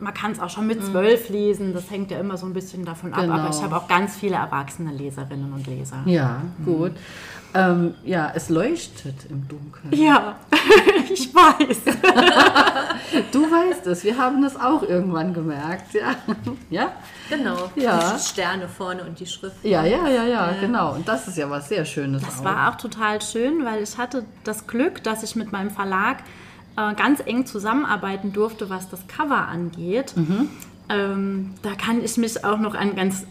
[0.00, 2.84] man kann es auch schon mit 12 lesen, das hängt ja immer so ein bisschen
[2.84, 3.34] davon ab, Genau.
[3.34, 5.98] aber ich habe auch ganz viele erwachsene Leserinnen und Leser.
[6.06, 6.92] Ja, gut.
[7.52, 9.92] Ähm, ja, es leuchtet im Dunkeln.
[9.92, 10.36] Ja,
[11.12, 11.78] ich weiß.
[13.32, 15.94] Du weißt es, wir haben es auch irgendwann gemerkt.
[15.94, 16.14] Ja,
[16.70, 16.92] ja?
[17.28, 17.70] Genau.
[17.74, 18.14] Ja.
[18.14, 19.56] Die Sterne vorne und die Schrift.
[19.64, 20.94] Ja, ja, ja, ja, genau.
[20.94, 22.22] Und das ist ja was sehr Schönes.
[22.22, 22.44] Das auch.
[22.44, 26.18] war auch total schön, weil ich hatte das Glück, dass ich mit meinem Verlag
[26.76, 30.14] äh, ganz eng zusammenarbeiten durfte, was das Cover angeht.
[30.88, 33.24] Ähm, da kann ich mich auch noch an ganz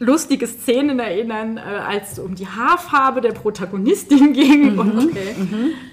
[0.00, 5.10] lustige Szenen erinnern, äh, als es um die Haarfarbe der Protagonistin ging und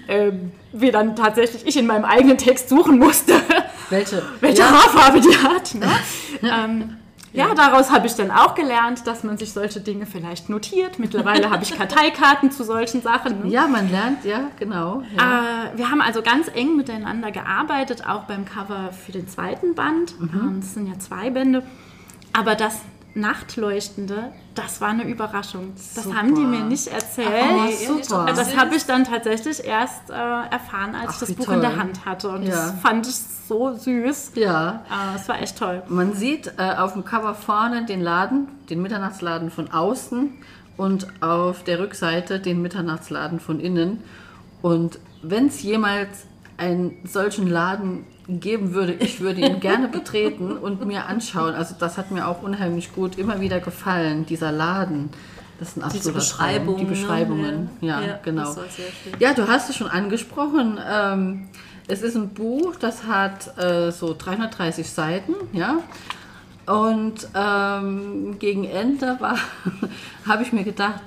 [0.08, 3.34] ähm, wir dann tatsächlich ich in meinem eigenen Text suchen musste,
[3.90, 4.22] Welche?
[4.40, 5.74] welche ja, Haarfarbe die hat.
[5.74, 5.90] Ne?
[6.42, 6.96] ähm,
[7.32, 10.98] ja, daraus habe ich dann auch gelernt, dass man sich solche Dinge vielleicht notiert.
[10.98, 13.40] Mittlerweile habe ich Karteikarten zu solchen Sachen.
[13.44, 13.48] Ne?
[13.50, 15.02] ja, man lernt, ja, genau.
[15.16, 15.70] Ja.
[15.72, 20.14] Äh, wir haben also ganz eng miteinander gearbeitet, auch beim Cover für den zweiten Band.
[20.20, 21.62] Ähm, Das sind ja zwei Bände.
[22.32, 22.80] Aber das
[23.14, 25.72] Nachtleuchtende, das war eine Überraschung.
[25.76, 26.16] Das Super.
[26.18, 27.28] haben die mir nicht erzählt.
[27.28, 28.26] Oh, super.
[28.28, 31.54] Äh, Das habe ich dann tatsächlich erst äh, erfahren, als Ach, ich das Buch toll.
[31.56, 32.28] in der Hand hatte.
[32.28, 32.50] Und Ja.
[32.50, 33.14] das fand ich
[33.48, 34.32] so süß.
[34.34, 34.84] ja.
[34.90, 35.82] Äh, Es war echt toll.
[35.88, 40.30] Man sieht äh, auf dem Cover vorne den Laden, den Mitternachtsladen von außen
[40.76, 44.02] und auf der Rückseite den Mitternachtsladen von innen.
[44.62, 46.08] Und wenn es jemals
[46.56, 51.54] einen solchen Laden geben würde, ich würde ihn gerne betreten und mir anschauen.
[51.54, 55.10] Also das hat mir auch unheimlich gut immer wieder gefallen, dieser Laden.
[55.58, 56.10] Das ist ein absoluter.
[56.10, 56.14] Die
[56.84, 57.88] Beschreibungen, ne?
[57.88, 58.52] ja, genau.
[58.52, 59.12] Sehr schön.
[59.18, 60.78] Ja, du hast es schon angesprochen.
[60.88, 61.48] Ähm,
[61.88, 65.78] es ist ein Buch, das hat äh, so 330 Seiten, ja.
[66.66, 69.38] Und ähm, gegen Ende war,
[70.28, 71.00] habe ich mir gedacht,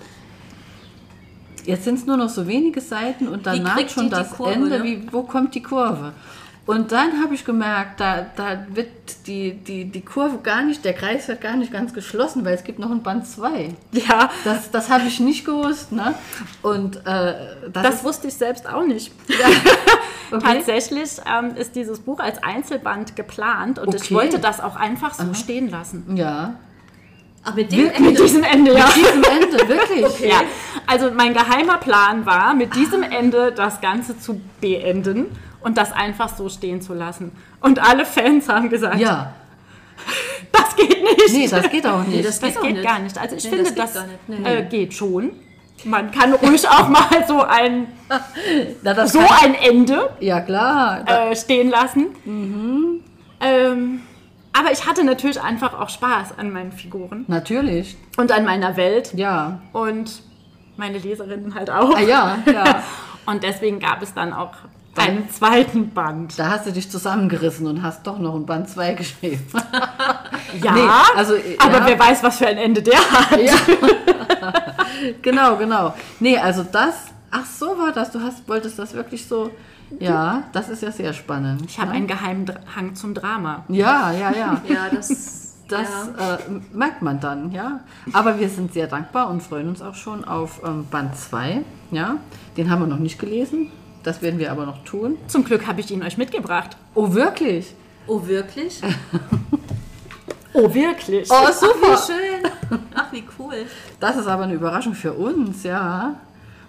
[1.65, 4.79] jetzt sind es nur noch so wenige Seiten und danach schon das Kurve, Ende.
[4.79, 4.83] ne?
[4.83, 6.13] Wie, wo kommt die Kurve?
[6.67, 8.87] Und dann habe ich gemerkt, da, da wird
[9.25, 12.63] die, die, die Kurve gar nicht, der Kreis wird gar nicht ganz geschlossen, weil es
[12.63, 13.73] gibt noch ein Band 2.
[13.93, 15.91] Ja, Das, das habe ich nicht gewusst.
[15.91, 16.13] Ne?
[16.61, 17.33] Und äh,
[17.73, 19.11] das, das wusste ich selbst auch nicht.
[20.31, 20.39] okay.
[20.57, 24.13] Tatsächlich ähm, ist dieses Buch als Einzelband geplant und ich Okay.
[24.13, 26.15] wollte das auch einfach so stehen lassen.
[26.15, 26.55] Ja.
[27.43, 28.13] Aber mit dem Mit Ende.
[28.21, 28.87] diesem Ende, ja.
[28.95, 30.19] Diesem Ende, wirklich.
[30.29, 30.41] ja.
[30.85, 35.25] Also mein geheimer Plan war, mit diesem Ende das Ganze zu beenden
[35.61, 37.31] und das einfach so stehen zu lassen.
[37.61, 39.33] Und alle Fans haben gesagt, Ja.
[40.51, 41.33] das geht nicht.
[41.33, 42.25] Nee, das geht auch nicht.
[42.27, 42.83] das Das geht nicht.
[42.83, 43.17] gar nicht.
[43.17, 44.05] Also ich Nee, finde, das geht das.
[44.27, 44.49] Nee.
[44.49, 45.31] äh, geht schon.
[45.83, 47.87] Man kann ruhig auch mal so ein,
[48.83, 51.03] Na, das so ein Ende ja, klar.
[51.07, 52.07] Äh, stehen lassen.
[53.39, 54.01] Ähm,
[54.53, 57.97] aber ich hatte natürlich einfach auch Spaß an meinen Figuren natürlich.
[58.17, 59.61] und an meiner Welt Ja.
[59.73, 60.21] und
[60.77, 61.95] meine Leserinnen halt auch.
[61.95, 62.83] Ah, ja, ja.
[63.27, 64.53] Und deswegen gab es dann auch
[64.95, 66.37] einen zweiten Band.
[66.37, 69.45] Da hast du dich zusammengerissen und hast doch noch ein Band 2 geschrieben.
[70.61, 71.85] Ja, Nee, also, aber ja.
[71.85, 73.39] wer weiß, was für ein Ende der hat.
[73.39, 73.53] Ja.
[75.21, 75.93] genau, genau.
[76.19, 76.95] Nee, also das,
[77.29, 79.51] ach so war das, du hast, wolltest das wirklich so,
[79.99, 81.63] ja, das ist ja sehr spannend.
[81.67, 81.97] Ich habe ja?
[81.97, 83.63] einen geheimen Hang zum Drama.
[83.69, 84.61] Ja, ja, ja.
[84.67, 85.47] Ja, das.
[85.67, 85.87] Das
[86.19, 86.35] ja.
[86.35, 86.37] äh,
[86.73, 87.79] merkt man dann, ja.
[88.11, 92.17] Aber wir sind sehr dankbar und freuen uns auch schon auf ähm, Band 2, ja.
[92.57, 93.71] Den haben wir noch nicht gelesen,
[94.03, 95.17] das werden wir aber noch tun.
[95.27, 96.77] Zum Glück habe ich ihn euch mitgebracht.
[96.95, 97.73] Oh, wirklich?
[98.07, 98.81] Oh, wirklich?
[100.53, 101.29] Oh, wirklich?
[101.31, 101.97] Oh, Wie super.
[101.97, 102.79] schön.
[102.93, 103.65] Ach, wie cool.
[104.01, 106.15] Das ist aber eine Überraschung für uns, ja.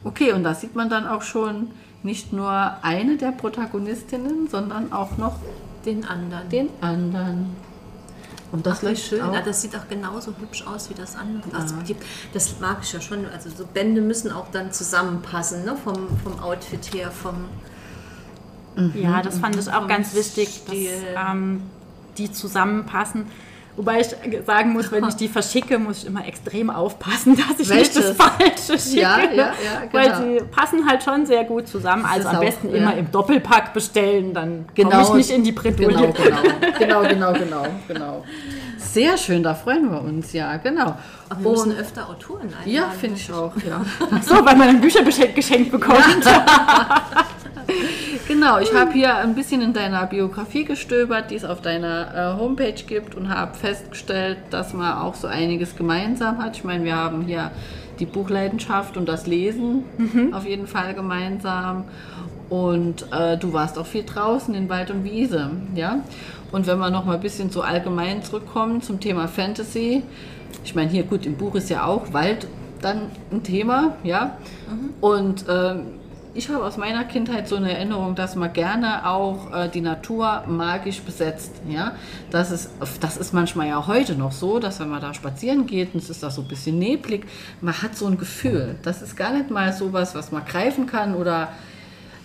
[0.05, 1.69] Okay, und da sieht man dann auch schon
[2.05, 2.49] nicht nur
[2.83, 5.35] eine der Protagonistinnen, sondern auch noch
[5.85, 6.49] Den anderen.
[6.49, 7.57] den anderen.
[8.53, 9.23] Und das Wie läuft schön.
[9.23, 9.35] auch.
[9.35, 11.43] Ah, das sieht auch genauso hübsch aus wie das andere.
[11.55, 11.97] Also die,
[12.35, 13.27] das mag ich ja schon.
[13.27, 15.75] Also so Bände müssen auch dann zusammenpassen, ne?
[15.83, 17.49] vom, vom Outfit her, vom
[18.95, 21.63] Ja, das fand ich auch ganz wichtig, dass ähm,
[22.19, 23.27] die zusammenpassen.
[23.77, 24.09] Wobei ich
[24.47, 28.19] sagen muss, wenn ich die verschicke, muss ich immer extrem aufpassen, dass ich nicht das
[28.19, 28.67] Welches?
[28.67, 29.01] Falsche schicke.
[29.01, 29.53] Ja, ja, ja,
[29.93, 30.19] Weil genau.
[30.19, 32.05] sie passen halt schon sehr gut zusammen.
[32.05, 32.77] Also am auch, besten ja.
[32.77, 35.89] immer im Doppelpack bestellen, dann komme ich nicht in die Bredouille.
[35.89, 36.43] Genau, genau,
[36.79, 38.25] genau, genau, genau, genau.
[38.77, 40.97] Sehr schön, da freuen wir uns, ja, genau.
[41.31, 42.71] Aber wir müssen öfter Autoren einladen.
[42.71, 43.81] Ja, finde ich auch, ja.
[44.21, 45.99] So, weil man ein Büchergeschenk geschenkt bekommt.
[48.29, 52.41] Genau, ich habe hier ein bisschen in deiner Biografie gestöbert, die es auf deiner äh,
[52.41, 56.57] Homepage gibt und habe festgestellt, dass man auch so einiges gemeinsam hat.
[56.57, 57.51] Ich meine, wir haben hier
[57.99, 59.85] die Buchleidenschaft und das Lesen
[60.33, 61.85] auf jeden Fall gemeinsam.
[62.49, 66.01] Und äh, du warst auch viel draußen in Wald und Wiese, ja.
[66.51, 70.03] Und wenn wir noch mal ein bisschen so allgemein zurückkommen zum Thema Fantasy,
[70.65, 72.47] ich meine, hier gut, im Buch ist ja auch Wald
[72.83, 74.37] dann ein Thema, ja.
[75.01, 75.87] Und ähm,
[76.35, 80.45] ich habe aus meiner Kindheit so eine Erinnerung, dass man gerne auch äh, die Natur
[80.47, 81.53] magisch besetzt.
[81.69, 81.95] Ja?
[82.31, 85.95] Das, ist, das ist manchmal ja heute noch so, dass wenn man da spazieren geht
[85.95, 87.27] und es ist da so ein bisschen neblig,
[87.61, 88.77] man hat so ein Gefühl.
[88.83, 91.49] Das ist gar nicht mal so was, was man greifen kann oder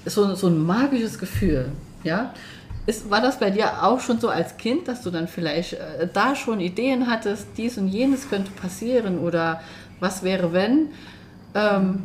[0.06, 1.72] so, so ein magisches Gefühl.
[2.04, 2.34] Ja?
[2.86, 6.08] Ist, war das bei dir auch schon so als Kind, dass du dann vielleicht äh,
[6.12, 9.60] da schon Ideen hattest, dies und jenes könnte passieren oder
[10.00, 10.92] was wäre wenn?
[11.54, 12.04] Ähm,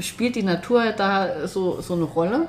[0.00, 2.48] spielt die Natur da so, so eine Rolle?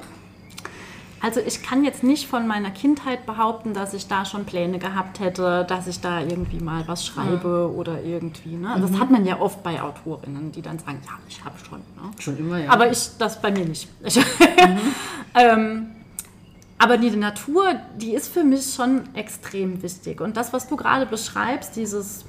[1.22, 5.20] Also ich kann jetzt nicht von meiner Kindheit behaupten, dass ich da schon Pläne gehabt
[5.20, 8.56] hätte, dass ich da irgendwie mal was schreibe oder irgendwie.
[8.56, 8.70] Ne?
[8.70, 11.80] Also Das hat man ja oft bei Autorinnen, die dann sagen, ja, ich habe schon.
[11.80, 12.12] Ne?
[12.20, 12.72] Schon immer, ja.
[12.72, 13.90] Aber ich, das bei mir nicht.
[14.06, 14.18] Ich,
[15.36, 15.88] ähm,
[16.78, 20.22] aber die Natur, die ist für mich schon extrem wichtig.
[20.22, 22.24] Und das, was du gerade beschreibst, dieses,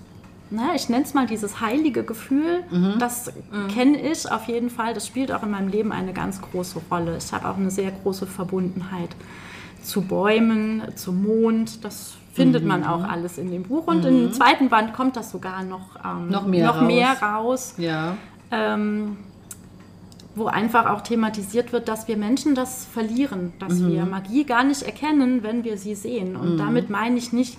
[0.50, 2.64] na, ich nenne es mal dieses heilige Gefühl,
[2.98, 3.32] das
[3.72, 4.94] kenne ich auf jeden Fall.
[4.94, 7.16] Das spielt auch in meinem Leben eine ganz große Rolle.
[7.18, 9.10] Ich habe auch eine sehr große Verbundenheit
[9.82, 11.84] zu Bäumen, zum Mond.
[11.84, 13.86] Das findet man auch alles in dem Buch.
[13.86, 16.86] Und im zweiten Band kommt das sogar noch, ähm, Noch mehr noch raus.
[16.86, 18.16] mehr raus ja.
[18.50, 19.16] ähm,
[20.34, 24.82] wo einfach auch thematisiert wird, dass wir Menschen das verlieren, dass wir Magie gar nicht
[24.82, 26.36] erkennen, wenn wir sie sehen.
[26.36, 27.58] Und damit meine ich nicht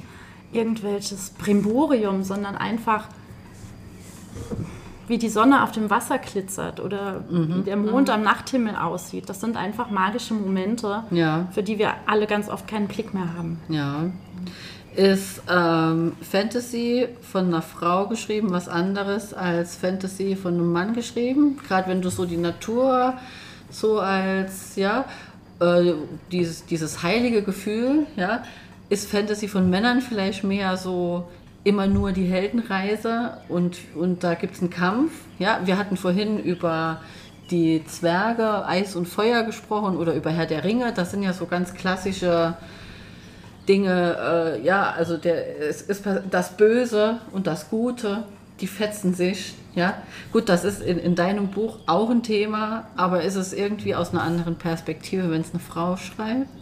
[0.53, 3.07] irgendwelches Brimborium, sondern einfach
[5.07, 9.27] wie die Sonne auf dem Wasser glitzert oder wie der Mond am Nachthimmel aussieht.
[9.27, 11.47] Das sind einfach magische Momente, Ja.
[11.51, 13.59] für die wir alle ganz oft keinen Blick mehr haben.
[13.67, 14.05] Ja.
[14.95, 21.57] Ist ähm, Fantasy von einer Frau geschrieben was anderes als Fantasy von einem Mann geschrieben?
[21.67, 23.13] Gerade wenn du so die Natur
[23.69, 25.05] so als, ja,
[25.59, 25.93] äh,
[26.31, 28.43] dieses, dieses heilige Gefühl, ja,
[28.91, 31.25] ist Fantasy von Männern vielleicht mehr so
[31.63, 35.13] immer nur die Heldenreise und, und da gibt es einen Kampf.
[35.39, 36.99] Ja, wir hatten vorhin über
[37.51, 40.91] die Zwerge, Eis und Feuer gesprochen oder über Herr der Ringe.
[40.93, 42.57] Das sind ja so ganz klassische
[43.69, 44.57] Dinge.
[44.59, 48.23] Äh, ja, also der, es ist das Böse und das Gute,
[48.59, 49.53] die fetzen sich.
[49.73, 53.95] Ja, gut, das ist in, in deinem Buch auch ein Thema, aber ist es irgendwie
[53.95, 56.60] aus einer anderen Perspektive, wenn es eine Frau schreibt?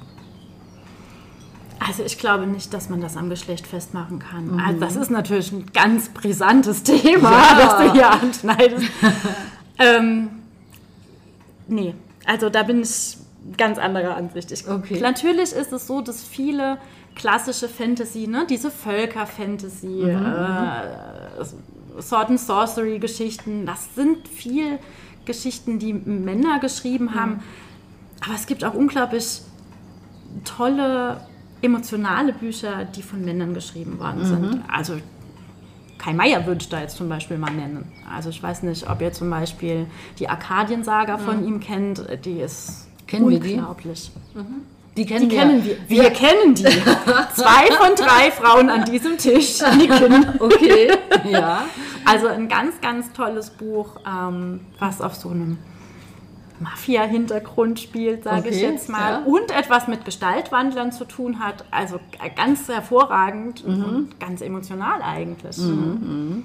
[1.90, 4.52] Also ich glaube nicht, dass man das am Geschlecht festmachen kann.
[4.52, 4.60] Mhm.
[4.60, 7.58] Also das ist natürlich ein ganz brisantes Thema, ja.
[7.58, 8.86] das du hier anschneidest.
[9.80, 10.30] ähm,
[11.68, 13.18] nee, also da bin ich
[13.58, 14.52] ganz anderer Ansicht.
[14.52, 15.00] Ich, okay.
[15.00, 16.78] Natürlich ist es so, dass viele
[17.16, 20.10] klassische Fantasy, ne, diese Völker-Fantasy, mhm.
[20.10, 24.78] äh, Sword and Sorcery-Geschichten, das sind viel
[25.26, 27.16] Geschichten, die Männer geschrieben mhm.
[27.16, 27.44] haben.
[28.24, 29.42] Aber es gibt auch unglaublich
[30.46, 31.22] tolle
[31.62, 34.26] emotionale Bücher, die von Männern geschrieben worden mhm.
[34.26, 34.64] sind.
[34.68, 34.98] Also
[35.98, 37.92] Kai Meier würde ich da jetzt zum Beispiel mal nennen.
[38.12, 39.86] Also ich weiß nicht, ob ihr zum Beispiel
[40.18, 41.22] die Arkadien-Saga mhm.
[41.22, 42.04] von ihm kennt.
[42.26, 44.12] Die ist kennen unglaublich.
[44.34, 44.48] Wir die?
[44.48, 44.62] Mhm.
[44.98, 45.40] Die kennen, die wir.
[45.40, 45.78] kennen wir.
[45.88, 46.64] Wir, wir kennen die.
[47.34, 50.26] Zwei von drei Frauen an diesem Tisch nicken.
[50.40, 50.92] Okay,
[51.30, 51.66] ja.
[52.06, 55.58] Also ein ganz, ganz tolles Buch, ähm, was auf so einem
[56.60, 59.24] Mafia-Hintergrund spielt, sage okay, ich jetzt mal, ja.
[59.26, 61.66] und etwas mit Gestaltwandlern zu tun hat.
[61.72, 62.00] Also
[62.36, 63.84] ganz hervorragend mhm.
[63.84, 65.58] und ganz emotional eigentlich.
[65.58, 65.74] Mhm.
[65.74, 66.44] mhm.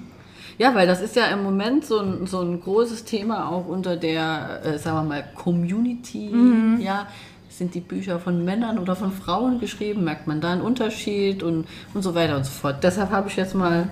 [0.57, 3.97] Ja, weil das ist ja im Moment so ein, so ein großes Thema auch unter
[3.97, 6.29] der, äh, sagen wir mal, Community.
[6.29, 6.79] Mhm.
[6.79, 7.07] Ja,
[7.49, 10.03] sind die Bücher von Männern oder von Frauen geschrieben?
[10.03, 12.83] Merkt man da einen Unterschied und, und so weiter und so fort.
[12.83, 13.89] Deshalb habe ich jetzt mal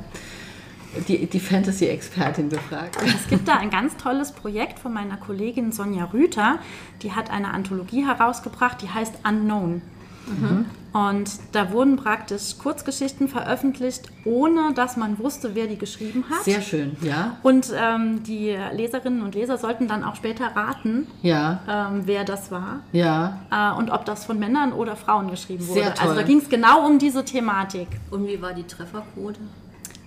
[1.07, 2.97] die, die Fantasy-Expertin befragt.
[3.03, 6.59] Es gibt da ein ganz tolles Projekt von meiner Kollegin Sonja Rüther.
[7.01, 9.81] Die hat eine Anthologie herausgebracht, die heißt Unknown.
[10.27, 10.65] Mhm.
[10.93, 16.43] Und da wurden praktisch Kurzgeschichten veröffentlicht, ohne dass man wusste, wer die geschrieben hat.
[16.43, 17.37] Sehr schön, ja.
[17.41, 21.61] Und ähm, die Leserinnen und Leser sollten dann auch später raten, ja.
[21.67, 22.81] ähm, wer das war.
[22.91, 23.39] Ja.
[23.51, 25.81] Äh, und ob das von Männern oder Frauen geschrieben wurde.
[25.81, 26.09] Sehr toll.
[26.09, 27.87] Also da ging es genau um diese Thematik.
[28.11, 29.39] Und wie war die Trefferquote?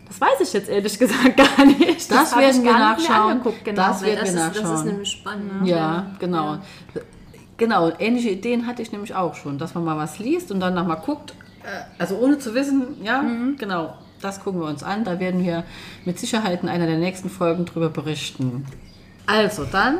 [0.06, 2.10] Das weiß ich jetzt ehrlich gesagt gar nicht.
[2.10, 3.40] Das, das werden wir nachschauen.
[3.64, 3.76] Genau.
[3.76, 4.64] Das werden wir nachschauen.
[4.64, 5.62] Das ist nämlich spannend.
[5.62, 5.68] Ne?
[5.68, 6.54] Ja, genau.
[6.54, 7.00] Ja.
[7.58, 10.74] Genau, ähnliche Ideen hatte ich nämlich auch schon, dass man mal was liest und dann
[10.74, 13.56] nochmal guckt, äh, also ohne zu wissen, ja, mhm.
[13.56, 15.04] genau, das gucken wir uns an.
[15.04, 15.64] Da werden wir
[16.04, 18.66] mit Sicherheit in einer der nächsten Folgen drüber berichten.
[19.26, 19.98] Also dann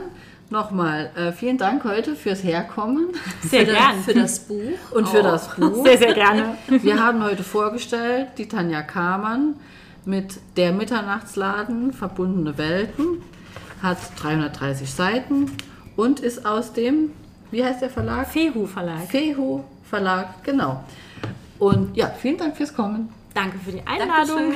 [0.50, 3.08] nochmal äh, vielen Dank heute fürs Herkommen.
[3.42, 4.02] Sehr gerne.
[4.02, 4.78] Für das Buch.
[4.92, 5.84] Und für das Buch.
[5.84, 6.56] Sehr, sehr gerne.
[6.68, 9.54] Wir haben heute vorgestellt die Tanja Kamann
[10.06, 13.22] mit Der Mitternachtsladen, verbundene Welten,
[13.82, 15.50] hat 330 Seiten
[15.96, 17.10] und ist aus dem,
[17.50, 18.28] wie heißt der Verlag?
[18.28, 19.08] Fehu Verlag.
[19.08, 20.84] Fehu Verlag, genau.
[21.58, 23.08] Und ja, vielen Dank fürs Kommen.
[23.34, 24.54] Danke für die Einladung.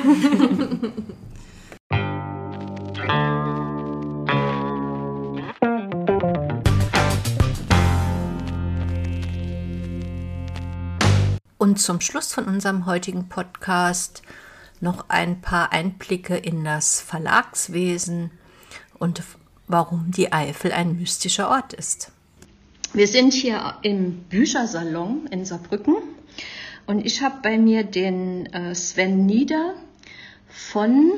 [11.59, 14.23] Und zum Schluss von unserem heutigen Podcast
[14.81, 18.31] noch ein paar Einblicke in das Verlagswesen
[18.99, 19.23] und
[19.67, 22.13] warum die Eifel ein mystischer Ort ist.
[22.93, 25.97] Wir sind hier im Büchersalon in Saarbrücken
[26.87, 29.75] und ich habe bei mir den äh, Sven Nieder
[30.49, 31.13] von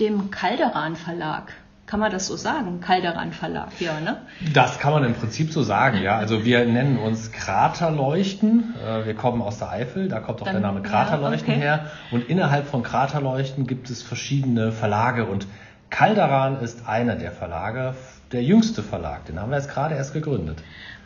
[0.00, 1.52] dem Calderan Verlag
[1.86, 2.80] kann man das so sagen?
[2.80, 4.22] Calderan Verlag, ja, ne?
[4.52, 6.16] Das kann man im Prinzip so sagen, ja.
[6.16, 8.74] Also wir nennen uns Kraterleuchten.
[8.82, 11.62] Äh, wir kommen aus der Eifel, da kommt auch Dann, der Name Kraterleuchten ja, okay.
[11.62, 11.90] her.
[12.10, 15.46] Und innerhalb von Kraterleuchten gibt es verschiedene Verlage und
[15.90, 17.94] Calderan ist einer der Verlage,
[18.32, 19.26] der jüngste Verlag.
[19.26, 20.58] Den haben wir jetzt gerade erst gegründet.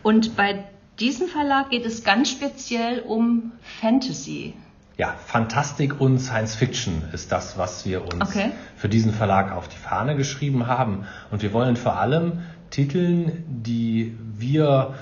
[0.02, 0.64] Und bei
[0.98, 4.54] diesem Verlag geht es ganz speziell um Fantasy
[4.98, 8.50] ja, Fantastik und Science Fiction ist das, was wir uns okay.
[8.76, 11.06] für diesen Verlag auf die Fahne geschrieben haben.
[11.30, 14.94] Und wir wollen vor allem Titeln, die wir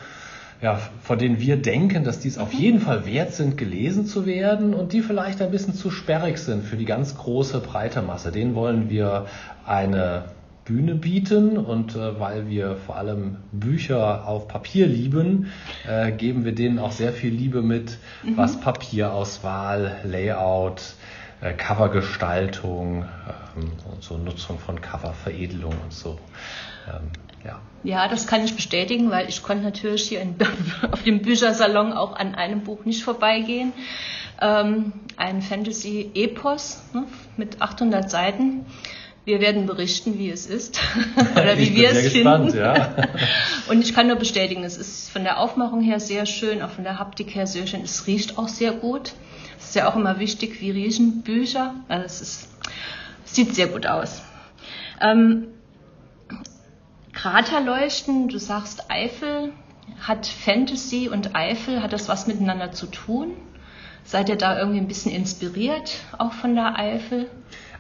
[0.63, 4.75] ja, von denen wir denken, dass dies auf jeden Fall wert sind, gelesen zu werden
[4.75, 8.33] und die vielleicht ein bisschen zu sperrig sind für die ganz große breite Masse.
[8.33, 9.27] Den wollen wir
[9.67, 10.25] eine
[10.67, 15.51] Bühne bieten und äh, weil wir vor allem Bücher auf Papier lieben,
[15.89, 18.37] äh, geben wir denen auch sehr viel Liebe mit, mhm.
[18.37, 20.83] was Papierauswahl, Layout,
[21.41, 23.05] äh, Covergestaltung
[23.57, 26.19] ähm, und so Nutzung von Coververedelung und so.
[26.89, 27.11] Ähm,
[27.45, 27.61] ja.
[27.85, 30.35] ja, das kann ich bestätigen, weil ich konnte natürlich hier in,
[30.91, 33.73] auf dem Büchersalon auch an einem Buch nicht vorbeigehen.
[34.41, 37.05] Ähm, ein Fantasy-Epos ne,
[37.37, 38.67] mit 800 Seiten
[39.27, 40.81] wir werden berichten, wie es ist
[41.33, 42.59] oder wie wir es gespannt, finden.
[42.59, 42.95] Ja.
[43.69, 46.85] Und ich kann nur bestätigen, es ist von der Aufmachung her sehr schön, auch von
[46.85, 47.83] der Haptik her sehr schön.
[47.83, 49.13] Es riecht auch sehr gut.
[49.59, 51.75] Es ist ja auch immer wichtig, wie riechen Bücher.
[51.89, 52.49] Also es ist,
[53.25, 54.23] sieht sehr gut aus.
[55.01, 55.49] Ähm,
[57.13, 59.53] Kraterleuchten, du sagst Eifel,
[60.01, 63.33] hat Fantasy und Eifel, hat das was miteinander zu tun?
[64.05, 67.29] Seid ihr da irgendwie ein bisschen inspiriert, auch von der Eifel?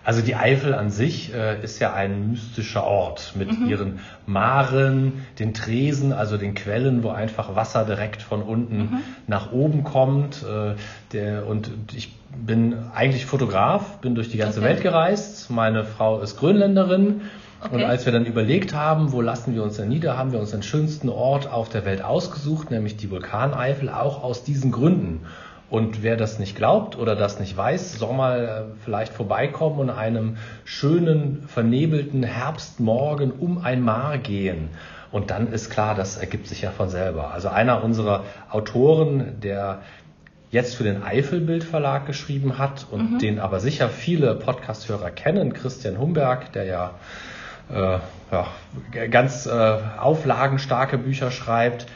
[0.06, 3.68] Also die Eifel an sich äh, ist ja ein mystischer Ort mit mhm.
[3.68, 8.98] ihren Maren, den Tresen, also den Quellen, wo einfach Wasser direkt von unten mhm.
[9.26, 10.44] nach oben kommt.
[10.44, 10.76] Äh,
[11.12, 14.68] der, und ich bin eigentlich Fotograf, bin durch die ganze okay.
[14.68, 15.50] Welt gereist.
[15.50, 17.22] Meine Frau ist Grönländerin.
[17.60, 17.74] Okay.
[17.74, 20.52] Und als wir dann überlegt haben, wo lassen wir uns denn nieder, haben wir uns
[20.52, 25.22] den schönsten Ort auf der Welt ausgesucht, nämlich die Vulkaneifel, auch aus diesen Gründen.
[25.68, 29.90] Und wer das nicht glaubt oder das nicht weiß, soll mal äh, vielleicht vorbeikommen und
[29.90, 34.68] einem schönen, vernebelten Herbstmorgen um ein Mar gehen.
[35.10, 37.32] Und dann ist klar, das ergibt sich ja von selber.
[37.32, 39.80] Also einer unserer Autoren, der
[40.50, 43.18] jetzt für den Eifelbild Verlag geschrieben hat und mhm.
[43.18, 46.90] den aber sicher viele Podcast-Hörer kennen, Christian Humberg, der ja,
[47.72, 47.98] äh,
[48.30, 48.46] ja
[49.10, 51.86] ganz äh, auflagenstarke Bücher schreibt,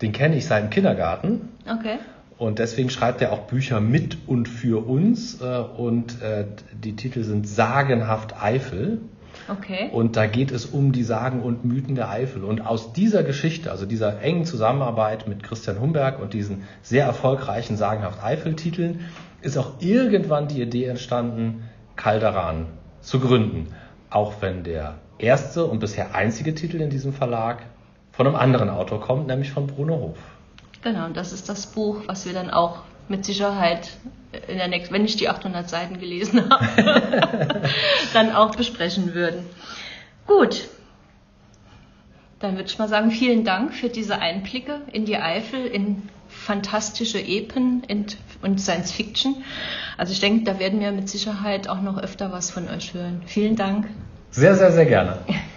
[0.00, 1.50] den kenne ich seit dem Kindergarten.
[1.64, 1.98] Okay.
[2.42, 5.40] Und deswegen schreibt er auch Bücher mit und für uns.
[5.40, 8.98] Äh, und äh, die Titel sind Sagenhaft Eifel.
[9.46, 9.90] Okay.
[9.92, 12.42] Und da geht es um die Sagen und Mythen der Eifel.
[12.42, 17.76] Und aus dieser Geschichte, also dieser engen Zusammenarbeit mit Christian Humberg und diesen sehr erfolgreichen
[17.76, 19.06] Sagenhaft Eifel-Titeln,
[19.40, 21.62] ist auch irgendwann die Idee entstanden,
[21.94, 22.66] Calderan
[23.02, 23.68] zu gründen.
[24.10, 27.62] Auch wenn der erste und bisher einzige Titel in diesem Verlag
[28.10, 30.31] von einem anderen Autor kommt, nämlich von Bruno Hof.
[30.82, 33.90] Genau, und das ist das Buch, was wir dann auch mit Sicherheit
[34.48, 37.62] in der nächsten, wenn ich die 800 Seiten gelesen habe,
[38.12, 39.44] dann auch besprechen würden.
[40.26, 40.68] Gut,
[42.40, 47.20] dann würde ich mal sagen, vielen Dank für diese Einblicke in die Eifel, in fantastische
[47.20, 47.82] Epen
[48.42, 49.44] und Science Fiction.
[49.96, 53.22] Also ich denke, da werden wir mit Sicherheit auch noch öfter was von euch hören.
[53.26, 53.86] Vielen Dank.
[54.30, 55.18] Sehr, sehr, sehr gerne.